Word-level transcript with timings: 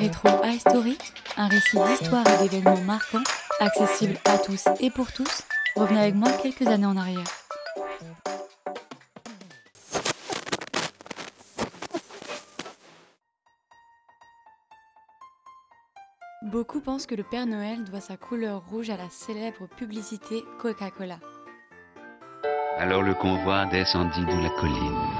Retro 0.00 0.28
High 0.44 0.60
Story, 0.60 0.98
un 1.36 1.48
récit 1.48 1.78
d'histoire 1.78 2.24
et 2.28 2.48
d'événements 2.48 2.80
marquants, 2.82 3.22
accessible 3.60 4.18
à 4.24 4.38
tous 4.38 4.64
et 4.80 4.90
pour 4.90 5.12
tous. 5.12 5.42
Revenez 5.76 6.00
avec 6.00 6.14
moi 6.14 6.30
quelques 6.32 6.66
années 6.66 6.86
en 6.86 6.96
arrière. 6.96 7.24
Beaucoup 16.42 16.80
pensent 16.80 17.06
que 17.06 17.14
le 17.14 17.24
Père 17.24 17.46
Noël 17.46 17.84
doit 17.84 18.00
sa 18.00 18.16
couleur 18.16 18.62
rouge 18.70 18.90
à 18.90 18.96
la 18.96 19.10
célèbre 19.10 19.66
publicité 19.76 20.44
Coca-Cola. 20.58 21.18
Alors 22.78 23.02
le 23.02 23.14
convoi 23.14 23.66
descendit 23.66 24.24
de 24.24 24.42
la 24.42 24.50
colline. 24.60 25.16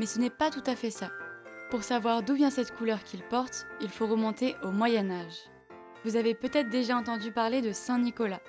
Mais 0.00 0.06
ce 0.06 0.18
n'est 0.18 0.30
pas 0.30 0.48
tout 0.48 0.62
à 0.64 0.76
fait 0.76 0.90
ça. 0.90 1.10
Pour 1.68 1.84
savoir 1.84 2.22
d'où 2.22 2.32
vient 2.32 2.48
cette 2.48 2.74
couleur 2.74 3.04
qu'il 3.04 3.22
porte, 3.22 3.66
il 3.82 3.90
faut 3.90 4.06
remonter 4.06 4.56
au 4.62 4.70
Moyen 4.70 5.10
Âge. 5.10 5.50
Vous 6.06 6.16
avez 6.16 6.34
peut-être 6.34 6.70
déjà 6.70 6.96
entendu 6.96 7.32
parler 7.32 7.60
de 7.60 7.72
Saint 7.72 7.98
Nicolas. 7.98 8.40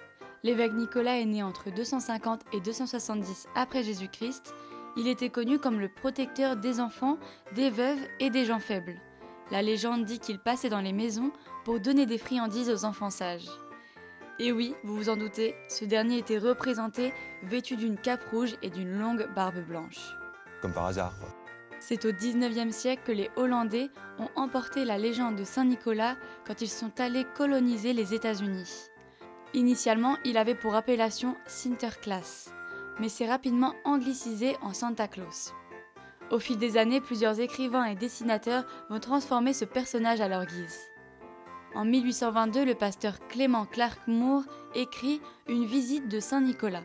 L'évêque 0.44 0.72
Nicolas 0.72 1.20
est 1.20 1.26
né 1.26 1.44
entre 1.44 1.70
250 1.70 2.44
et 2.54 2.62
270 2.62 3.48
après 3.54 3.84
Jésus-Christ. 3.84 4.54
Il 4.96 5.10
était 5.10 5.30
connu 5.30 5.60
comme 5.60 5.82
le 5.82 5.90
protecteur 5.90 6.55
des 6.55 6.79
enfants, 6.79 7.18
des 7.54 7.70
veuves 7.70 7.99
et 8.22 8.29
des 8.29 8.46
gens 8.46 8.62
faibles. 8.62 8.96
La 9.52 9.62
légende 9.62 10.05
dit 10.05 10.20
qu'il 10.20 10.40
passait 10.40 10.70
dans 10.70 10.79
les 10.79 10.94
maisons 10.94 11.34
pour 11.66 11.82
donner 11.82 12.05
des 12.05 12.18
friandises 12.18 12.70
aux 12.70 12.85
enfants 12.85 13.10
sages. 13.10 13.49
Et 14.40 14.54
oui, 14.54 14.74
vous 14.85 14.96
vous 14.96 15.10
en 15.10 15.18
doutez, 15.18 15.54
ce 15.68 15.84
dernier 15.84 16.20
était 16.20 16.38
représenté 16.38 17.13
vêtu 17.44 17.76
d'une 17.76 17.98
cape 17.98 18.24
rouge 18.32 18.55
et 18.62 18.70
d'une 18.70 18.98
longue 18.98 19.27
barbe 19.35 19.60
blanche. 19.68 20.16
Comme 20.62 20.72
par 20.72 20.85
hasard. 20.85 21.12
C'est 21.82 22.05
au 22.05 22.12
19e 22.12 22.71
siècle 22.71 23.01
que 23.07 23.12
les 23.12 23.32
Hollandais 23.35 23.90
ont 24.20 24.29
emporté 24.35 24.85
la 24.85 24.99
légende 24.99 25.35
de 25.35 25.43
Saint-Nicolas 25.43 26.15
quand 26.46 26.62
ils 26.62 26.70
sont 26.70 26.91
allés 26.99 27.26
coloniser 27.35 27.93
les 27.93 28.13
États-Unis. 28.13 28.85
Initialement, 29.55 30.15
il 30.23 30.38
avait 30.38 30.54
pour 30.54 30.76
appellation 30.76 31.35
Sinterklaas, 31.48 32.51
mais 32.99 33.10
s'est 33.10 33.27
rapidement 33.27 33.73
anglicisé 33.84 34.55
en 34.62 34.73
Santa 34.73 35.07
Claus. 35.07 35.55
Au 36.29 36.38
fil 36.38 36.60
des 36.60 36.77
années, 36.77 37.01
plusieurs 37.01 37.40
écrivains 37.40 37.85
et 37.85 37.95
dessinateurs 37.95 38.66
vont 38.91 38.99
transformer 38.99 39.54
ce 39.54 39.66
personnage 39.66 40.21
à 40.21 40.27
leur 40.27 40.45
guise. 40.45 40.79
En 41.73 41.84
1822, 41.84 42.63
le 42.63 42.76
pasteur 42.76 43.18
Clément 43.27 43.66
Clark 43.66 43.99
Moore 44.05 44.43
écrit 44.76 45.20
Une 45.48 45.66
visite 45.66 46.07
de 46.07 46.20
Saint-Nicolas 46.20 46.84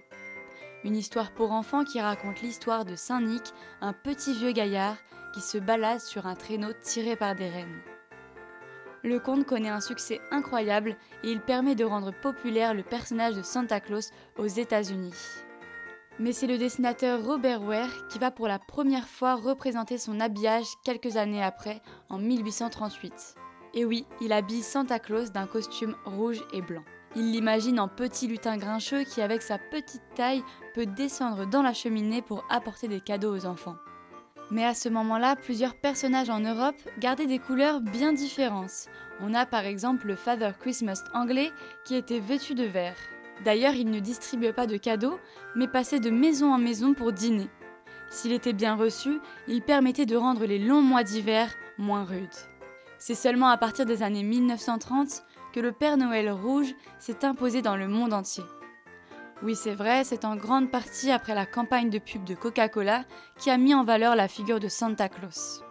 une 0.86 0.96
histoire 0.96 1.32
pour 1.32 1.50
enfants 1.50 1.82
qui 1.82 2.00
raconte 2.00 2.42
l'histoire 2.42 2.84
de 2.84 2.94
Saint 2.94 3.20
Nic, 3.20 3.42
un 3.80 3.92
petit 3.92 4.32
vieux 4.32 4.52
gaillard 4.52 4.96
qui 5.34 5.40
se 5.40 5.58
balade 5.58 6.00
sur 6.00 6.26
un 6.26 6.36
traîneau 6.36 6.72
tiré 6.80 7.16
par 7.16 7.34
des 7.34 7.48
rennes. 7.48 7.80
Le 9.02 9.18
conte 9.18 9.44
connaît 9.44 9.68
un 9.68 9.80
succès 9.80 10.20
incroyable 10.30 10.96
et 11.24 11.32
il 11.32 11.40
permet 11.40 11.74
de 11.74 11.84
rendre 11.84 12.12
populaire 12.22 12.72
le 12.72 12.84
personnage 12.84 13.34
de 13.34 13.42
Santa 13.42 13.80
Claus 13.80 14.10
aux 14.38 14.46
États-Unis. 14.46 15.14
Mais 16.20 16.32
c'est 16.32 16.46
le 16.46 16.56
dessinateur 16.56 17.22
Robert 17.24 17.62
Ware 17.62 18.08
qui 18.08 18.20
va 18.20 18.30
pour 18.30 18.46
la 18.46 18.60
première 18.60 19.08
fois 19.08 19.34
représenter 19.34 19.98
son 19.98 20.20
habillage 20.20 20.66
quelques 20.84 21.16
années 21.16 21.42
après, 21.42 21.82
en 22.08 22.18
1838. 22.18 23.34
Et 23.74 23.84
oui, 23.84 24.06
il 24.20 24.32
habille 24.32 24.62
Santa 24.62 25.00
Claus 25.00 25.32
d'un 25.32 25.46
costume 25.46 25.96
rouge 26.04 26.42
et 26.52 26.62
blanc. 26.62 26.84
Il 27.18 27.32
l'imagine 27.32 27.80
en 27.80 27.88
petit 27.88 28.28
lutin 28.28 28.58
grincheux 28.58 29.04
qui, 29.04 29.22
avec 29.22 29.40
sa 29.40 29.56
petite 29.56 30.02
taille, 30.14 30.42
peut 30.74 30.84
descendre 30.84 31.46
dans 31.46 31.62
la 31.62 31.72
cheminée 31.72 32.20
pour 32.20 32.44
apporter 32.50 32.88
des 32.88 33.00
cadeaux 33.00 33.34
aux 33.34 33.46
enfants. 33.46 33.76
Mais 34.50 34.66
à 34.66 34.74
ce 34.74 34.90
moment-là, 34.90 35.34
plusieurs 35.34 35.74
personnages 35.74 36.28
en 36.28 36.40
Europe 36.40 36.76
gardaient 36.98 37.26
des 37.26 37.38
couleurs 37.38 37.80
bien 37.80 38.12
différentes. 38.12 38.88
On 39.22 39.32
a 39.32 39.46
par 39.46 39.64
exemple 39.64 40.06
le 40.06 40.14
Father 40.14 40.52
Christmas 40.60 41.02
anglais 41.14 41.52
qui 41.86 41.94
était 41.94 42.20
vêtu 42.20 42.54
de 42.54 42.64
vert. 42.64 42.98
D'ailleurs, 43.46 43.74
il 43.74 43.90
ne 43.90 43.98
distribuait 43.98 44.52
pas 44.52 44.66
de 44.66 44.76
cadeaux, 44.76 45.18
mais 45.54 45.68
passait 45.68 46.00
de 46.00 46.10
maison 46.10 46.52
en 46.52 46.58
maison 46.58 46.92
pour 46.92 47.12
dîner. 47.12 47.48
S'il 48.10 48.32
était 48.32 48.52
bien 48.52 48.76
reçu, 48.76 49.20
il 49.48 49.62
permettait 49.62 50.06
de 50.06 50.16
rendre 50.16 50.44
les 50.44 50.58
longs 50.58 50.82
mois 50.82 51.02
d'hiver 51.02 51.50
moins 51.78 52.04
rudes. 52.04 52.28
C'est 52.98 53.14
seulement 53.14 53.48
à 53.48 53.56
partir 53.56 53.86
des 53.86 54.02
années 54.02 54.22
1930 54.22 55.22
que 55.56 55.60
le 55.60 55.72
Père 55.72 55.96
Noël 55.96 56.30
rouge 56.30 56.74
s'est 56.98 57.24
imposé 57.24 57.62
dans 57.62 57.76
le 57.76 57.88
monde 57.88 58.12
entier. 58.12 58.44
Oui, 59.42 59.56
c'est 59.56 59.74
vrai, 59.74 60.04
c'est 60.04 60.26
en 60.26 60.36
grande 60.36 60.70
partie 60.70 61.10
après 61.10 61.34
la 61.34 61.46
campagne 61.46 61.88
de 61.88 61.98
pub 61.98 62.24
de 62.24 62.34
Coca-Cola 62.34 63.06
qui 63.38 63.48
a 63.48 63.56
mis 63.56 63.74
en 63.74 63.82
valeur 63.82 64.16
la 64.16 64.28
figure 64.28 64.60
de 64.60 64.68
Santa 64.68 65.08
Claus. 65.08 65.64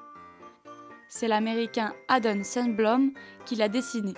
C'est 1.07 1.27
l'américain 1.27 1.93
Adon 2.07 2.43
Sandblom 2.43 3.11
qui 3.45 3.55
l'a 3.57 3.69
dessiné. 3.69 4.15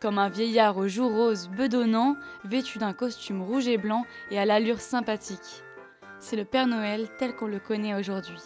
Comme 0.00 0.16
un 0.16 0.30
vieillard 0.30 0.78
aux 0.78 0.88
joues 0.88 1.10
roses 1.10 1.50
bedonnant, 1.50 2.16
vêtu 2.42 2.78
d'un 2.78 2.94
costume 2.94 3.42
rouge 3.42 3.68
et 3.68 3.76
blanc 3.76 4.06
et 4.30 4.38
à 4.38 4.46
l'allure 4.46 4.80
sympathique. 4.80 5.62
C'est 6.18 6.36
le 6.36 6.46
Père 6.46 6.66
Noël 6.66 7.10
tel 7.18 7.36
qu'on 7.36 7.46
le 7.46 7.58
connaît 7.58 7.94
aujourd'hui. 7.94 8.40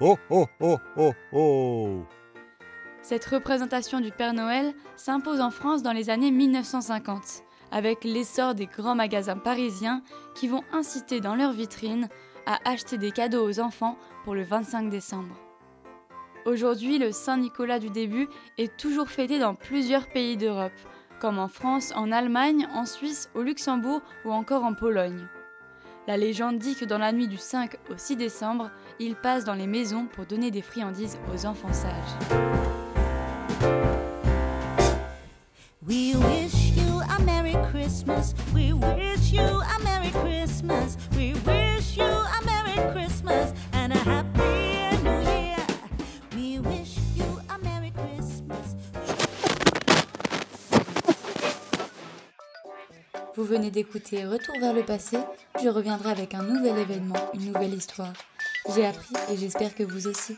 Oh 0.00 0.18
oh 0.28 0.46
oh 0.58 0.78
oh 0.96 1.12
oh 1.32 2.04
cette 3.02 3.24
représentation 3.24 4.00
du 4.00 4.10
Père 4.10 4.34
Noël 4.34 4.74
s'impose 4.96 5.40
en 5.40 5.50
France 5.50 5.82
dans 5.82 5.92
les 5.92 6.10
années 6.10 6.30
1950, 6.30 7.42
avec 7.70 8.04
l'essor 8.04 8.54
des 8.54 8.66
grands 8.66 8.94
magasins 8.94 9.36
parisiens 9.36 10.02
qui 10.34 10.48
vont 10.48 10.62
inciter 10.72 11.20
dans 11.20 11.34
leurs 11.34 11.52
vitrines 11.52 12.08
à 12.46 12.58
acheter 12.68 12.98
des 12.98 13.10
cadeaux 13.10 13.48
aux 13.48 13.60
enfants 13.60 13.96
pour 14.24 14.34
le 14.34 14.42
25 14.42 14.90
décembre. 14.90 15.36
Aujourd'hui, 16.46 16.98
le 16.98 17.12
Saint-Nicolas 17.12 17.78
du 17.78 17.90
début 17.90 18.28
est 18.58 18.76
toujours 18.76 19.08
fêté 19.08 19.38
dans 19.38 19.54
plusieurs 19.54 20.08
pays 20.08 20.36
d'Europe, 20.36 20.72
comme 21.20 21.38
en 21.38 21.48
France, 21.48 21.92
en 21.94 22.10
Allemagne, 22.10 22.66
en 22.74 22.86
Suisse, 22.86 23.30
au 23.34 23.42
Luxembourg 23.42 24.00
ou 24.24 24.32
encore 24.32 24.64
en 24.64 24.74
Pologne. 24.74 25.26
La 26.06 26.16
légende 26.16 26.58
dit 26.58 26.74
que 26.74 26.86
dans 26.86 26.98
la 26.98 27.12
nuit 27.12 27.28
du 27.28 27.36
5 27.36 27.76
au 27.90 27.96
6 27.96 28.16
décembre, 28.16 28.70
il 28.98 29.16
passe 29.16 29.44
dans 29.44 29.54
les 29.54 29.66
maisons 29.66 30.06
pour 30.06 30.24
donner 30.24 30.50
des 30.50 30.62
friandises 30.62 31.18
aux 31.32 31.46
enfants 31.46 31.72
sages. 31.72 32.79
We 38.54 38.74
wish 38.74 39.32
you 39.32 39.40
a 39.40 39.82
Merry 39.82 40.10
Christmas. 40.10 40.98
We 41.16 41.32
wish 41.46 41.96
you 41.96 42.04
a 42.04 42.44
Merry 42.44 42.92
Christmas 42.92 43.54
and 43.72 43.94
a 43.94 43.96
Happy 43.96 45.02
New 45.02 45.22
Year. 45.22 45.56
We 46.36 46.58
wish 46.58 46.98
you 47.16 47.40
a 47.48 47.56
Merry 47.64 47.90
Christmas. 47.92 48.76
Vous 53.36 53.44
venez 53.44 53.70
d'écouter 53.70 54.26
Retour 54.26 54.56
vers 54.60 54.74
le 54.74 54.82
passé. 54.82 55.16
Je 55.62 55.70
reviendrai 55.70 56.10
avec 56.10 56.34
un 56.34 56.42
nouvel 56.42 56.76
événement, 56.76 57.30
une 57.32 57.52
nouvelle 57.52 57.72
histoire. 57.72 58.12
J'ai 58.74 58.84
appris 58.84 59.14
et 59.32 59.38
j'espère 59.38 59.74
que 59.74 59.82
vous 59.82 60.08
aussi. 60.08 60.36